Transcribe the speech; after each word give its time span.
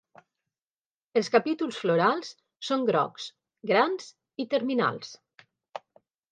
Els 1.21 1.29
capítols 1.35 1.77
florals 1.81 2.33
són 2.71 2.87
grocs, 2.89 3.29
grans 3.75 4.11
i 4.45 4.49
terminals. 4.57 5.17